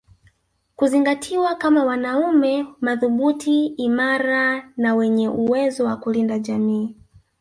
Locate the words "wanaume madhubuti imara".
1.85-4.71